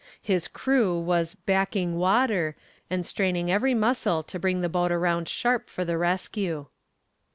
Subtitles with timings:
[0.23, 2.55] His crew was "backing water"
[2.89, 6.65] and straining every muscle to bring the boat around sharp for the rescue.